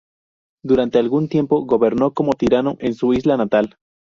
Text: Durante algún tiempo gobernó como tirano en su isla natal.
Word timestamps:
Durante 0.65 0.97
algún 0.97 1.29
tiempo 1.29 1.63
gobernó 1.63 2.09
como 2.11 2.33
tirano 2.33 2.75
en 2.79 2.95
su 2.95 3.13
isla 3.13 3.37
natal. 3.37 3.75